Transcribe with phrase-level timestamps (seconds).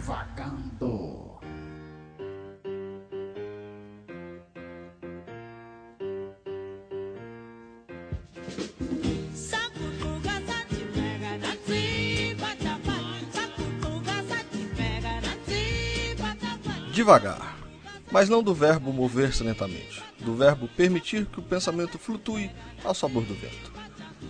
[0.00, 1.38] Divagando.
[16.90, 17.58] Devagar,
[18.10, 22.50] mas não do verbo mover-se lentamente, do verbo permitir que o pensamento flutue
[22.82, 23.70] ao sabor do vento.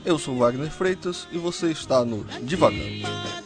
[0.05, 3.40] Eu sou Wagner Freitas e você está no Divagando.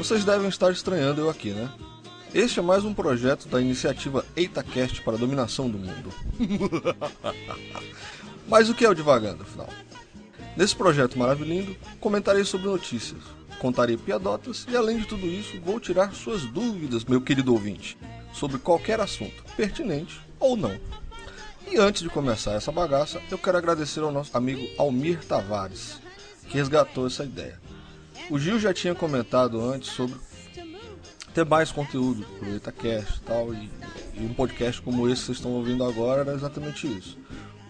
[0.00, 1.70] Vocês devem estar estranhando eu aqui, né?
[2.32, 6.10] Este é mais um projeto da iniciativa EitaCast para a dominação do mundo.
[8.48, 9.68] Mas o que é o Divagando, afinal?
[10.56, 13.20] Nesse projeto maravilhoso, comentarei sobre notícias,
[13.58, 17.98] contarei piadotas e, além de tudo isso, vou tirar suas dúvidas, meu querido ouvinte,
[18.32, 20.80] sobre qualquer assunto, pertinente ou não.
[21.70, 25.98] E antes de começar essa bagaça, eu quero agradecer ao nosso amigo Almir Tavares,
[26.48, 27.60] que resgatou essa ideia.
[28.30, 30.14] O Gil já tinha comentado antes sobre
[31.34, 33.68] ter mais conteúdo pro Itacast e tal, e,
[34.14, 37.18] e um podcast como esse que vocês estão ouvindo agora era exatamente isso.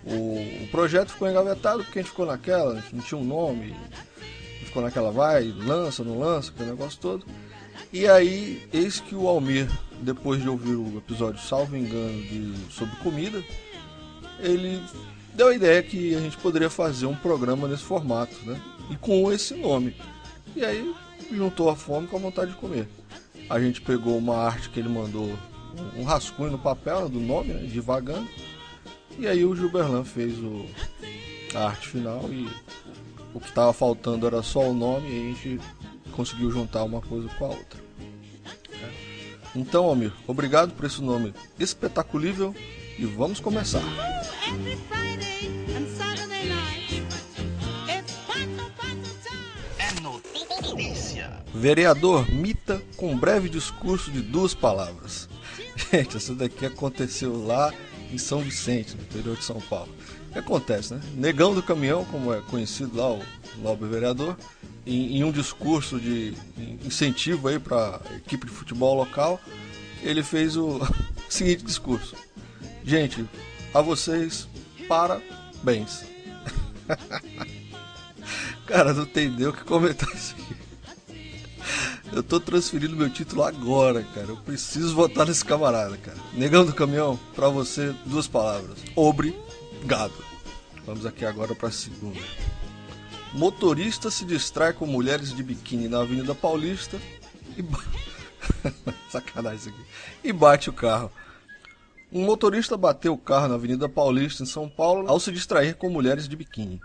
[0.05, 3.25] O, o, projeto ficou engavetado porque a gente ficou naquela, a gente não tinha um
[3.25, 3.75] nome,
[4.65, 7.25] ficou naquela vai, lança, não lança, aquele negócio todo.
[7.91, 9.67] E aí, eis que o Almir,
[10.03, 13.43] depois de ouvir o episódio, salvo engano, de, sobre comida,
[14.39, 14.83] ele
[15.35, 18.61] deu a ideia que a gente poderia fazer um programa nesse formato, né?
[18.91, 19.97] E com esse nome.
[20.55, 20.95] E aí
[21.31, 22.89] juntou a fome com a vontade de comer.
[23.49, 25.37] A gente pegou uma arte que ele mandou,
[25.97, 27.63] um rascunho no papel do nome, né?
[27.67, 28.29] Divagando
[29.21, 30.65] e aí o Gilberlan fez o,
[31.55, 32.49] a arte final e
[33.35, 35.61] o que estava faltando era só o nome e a gente
[36.13, 37.81] conseguiu juntar uma coisa com a outra.
[39.55, 42.55] Então, Almir, obrigado por esse nome espetaculível
[42.99, 43.83] e vamos começar.
[49.79, 50.40] É notícia.
[51.55, 55.29] Vereador mita com breve discurso de duas palavras.
[55.91, 57.73] Gente, isso daqui aconteceu lá
[58.13, 59.93] em São Vicente, no interior de São Paulo.
[60.29, 61.01] O que acontece, né?
[61.15, 63.23] Negão do Caminhão, como é conhecido lá o
[63.59, 64.37] nobre vereador,
[64.87, 66.35] em, em um discurso de
[66.85, 69.41] incentivo aí para a equipe de futebol local,
[70.03, 70.81] ele fez o
[71.29, 72.15] seguinte discurso:
[72.85, 73.27] Gente,
[73.75, 74.49] a vocês,
[74.89, 76.05] parabéns.
[78.67, 80.60] Cara, não tem nem o que comentar isso aqui.
[82.13, 84.29] Eu tô transferindo meu título agora, cara.
[84.29, 86.19] Eu preciso votar nesse camarada, cara.
[86.33, 88.79] Negão do caminhão, pra você, duas palavras.
[88.97, 90.13] Obrigado.
[90.85, 92.19] Vamos aqui agora pra segunda.
[93.33, 97.01] Motorista se distrai com mulheres de biquíni na Avenida Paulista
[97.57, 97.65] e.
[99.09, 99.85] Sacanagem isso aqui.
[100.25, 101.13] E bate o carro.
[102.13, 105.89] Um motorista bateu o carro na Avenida Paulista, em São Paulo, ao se distrair com
[105.89, 106.81] mulheres de biquíni.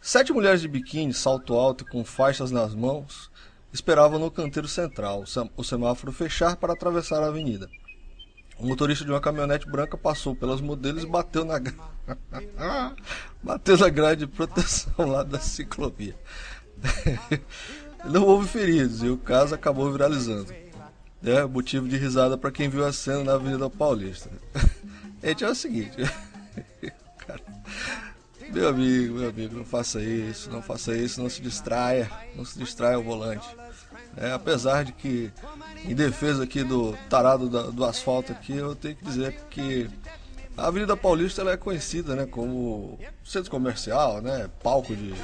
[0.00, 3.28] Sete mulheres de biquíni, salto alto e com faixas nas mãos,
[3.72, 5.24] esperavam no canteiro central,
[5.56, 7.68] o semáforo fechar para atravessar a avenida.
[8.58, 11.60] O motorista de uma caminhonete branca passou pelas modelos e bateu na
[13.42, 16.16] bateu na grade de proteção lá da ciclovia.
[18.06, 20.54] Não houve feridos e o caso acabou viralizando.
[21.22, 24.30] É motivo de risada para quem viu a cena na Avenida Paulista.
[25.22, 25.96] Gente, é o seguinte.
[28.56, 32.58] Meu amigo, meu amigo, não faça isso, não faça isso, não se distraia, não se
[32.58, 33.46] distraia ao volante.
[34.16, 35.30] É, apesar de que,
[35.84, 39.90] em defesa aqui do tarado da, do asfalto aqui, eu tenho que dizer que
[40.56, 45.14] a Avenida Paulista ela é conhecida, né, como centro comercial, né, palco de,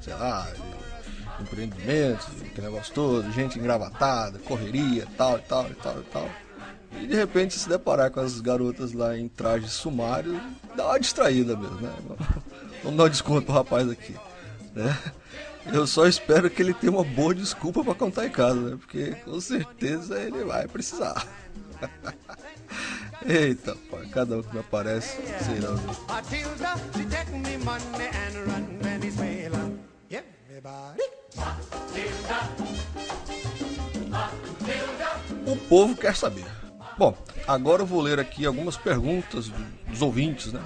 [0.00, 0.48] sei lá,
[1.38, 6.30] de empreendimentos, negócio todo, gente engravatada, correria, tal e tal e tal e tal.
[6.98, 10.40] E de repente se deparar com as garotas lá em traje sumário,
[10.74, 11.92] dá uma distraída mesmo, né?
[12.82, 14.16] Vamos dar um desconto pro rapaz aqui,
[14.74, 14.98] né?
[15.66, 18.76] Eu só espero que ele tenha uma boa desculpa para contar em casa, né?
[18.76, 21.26] Porque com certeza ele vai precisar.
[23.26, 25.76] Eita, pô, cada um que me aparece, sei não.
[35.46, 36.46] O povo quer saber.
[36.96, 37.16] Bom,
[37.46, 39.50] agora eu vou ler aqui algumas perguntas
[39.86, 40.62] dos ouvintes, né?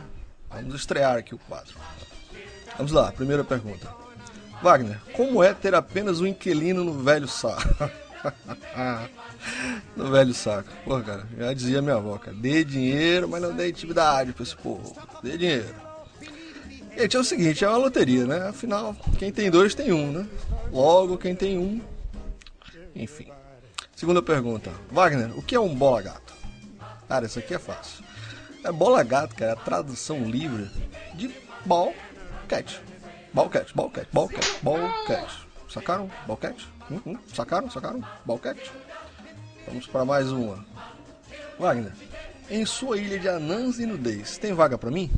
[0.62, 1.75] Vamos estrear aqui o quadro.
[2.77, 3.89] Vamos lá, primeira pergunta.
[4.62, 7.91] Wagner, como é ter apenas um inquilino no velho saco?
[9.95, 10.71] no velho saco.
[10.85, 14.56] Pô, cara, já dizia minha avó, cara, dê dinheiro, mas não dê intimidade pra esse
[14.56, 14.97] povo.
[15.23, 15.75] Dê dinheiro.
[16.97, 18.49] Gente, é o seguinte, é uma loteria, né?
[18.49, 20.27] Afinal, quem tem dois tem um, né?
[20.73, 21.81] Logo, quem tem um.
[22.95, 23.27] Enfim.
[23.97, 24.71] Segunda pergunta.
[24.91, 26.35] Wagner, o que é um bola gato?
[27.09, 28.05] Cara, isso aqui é fácil.
[28.65, 30.71] É bola gato, cara, é a tradução livre
[31.15, 31.31] de
[31.67, 31.95] ball
[32.49, 32.81] cat
[33.35, 35.47] Balquete, balquete, balquete, balquete.
[35.69, 36.09] Sacaram?
[36.25, 36.69] Balquete?
[36.89, 37.69] Hum, hum, sacaram?
[37.69, 38.01] Sacaram?
[38.25, 38.71] Balquete?
[39.67, 40.65] Vamos para mais uma.
[41.59, 41.93] Wagner,
[42.49, 45.11] em sua ilha de anãs e nudez, tem vaga para mim?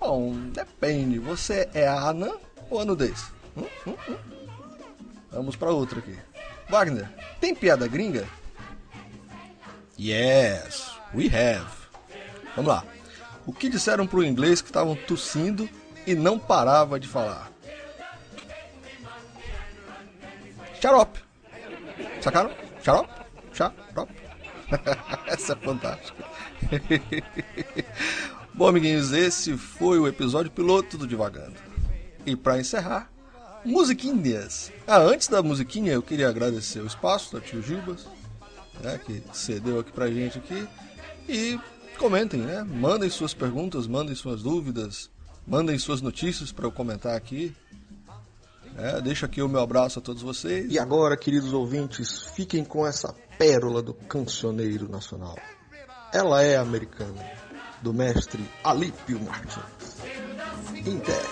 [0.00, 1.20] Bom, depende.
[1.20, 2.32] Você é a anã
[2.68, 3.32] ou a nudez?
[3.56, 4.16] Hum, hum, hum.
[5.30, 6.18] Vamos para outra aqui.
[6.68, 7.08] Wagner,
[7.40, 8.26] tem piada gringa?
[9.96, 11.81] Yes, we have.
[12.54, 12.84] Vamos lá.
[13.46, 15.68] O que disseram pro inglês que estavam tossindo
[16.06, 17.50] e não parava de falar?
[20.80, 21.20] Xarope.
[22.20, 22.50] Sacaram?
[22.82, 23.12] Xarope?
[23.52, 24.12] Xarope.
[25.26, 26.24] Essa é fantástica.
[28.54, 31.54] Bom, amiguinhos, esse foi o episódio piloto do Divagando.
[32.26, 33.10] E para encerrar,
[33.64, 34.70] musiquinhas.
[34.86, 38.06] Ah, antes da musiquinha, eu queria agradecer o espaço da Tio Gilbas,
[38.80, 40.68] né, que cedeu aqui pra gente aqui.
[41.28, 41.58] E
[41.98, 42.62] comentem, né?
[42.62, 45.10] Mandem suas perguntas, mandem suas dúvidas,
[45.46, 47.54] mandem suas notícias para eu comentar aqui.
[48.76, 50.72] É, deixo aqui o meu abraço a todos vocês.
[50.72, 55.36] E agora, queridos ouvintes, fiquem com essa pérola do cancioneiro nacional.
[56.12, 57.22] Ela é americana,
[57.82, 59.62] do mestre Alípio Martins.
[60.86, 61.22] Inter.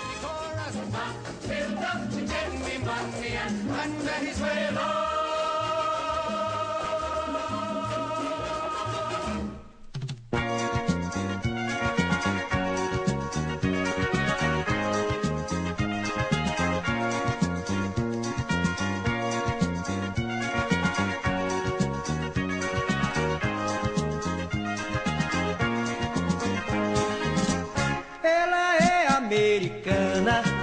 [29.40, 30.59] Americana,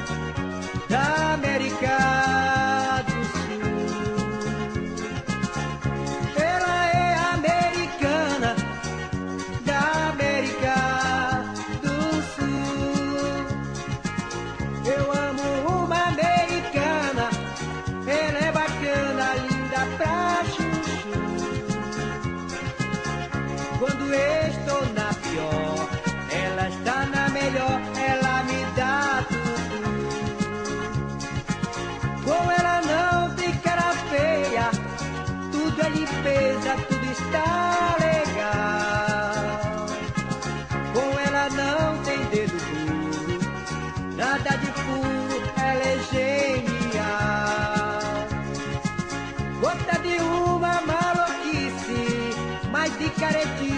[53.15, 53.76] mas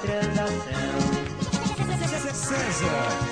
[0.00, 1.32] transação.
[2.32, 3.31] César.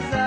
[0.00, 0.23] casa.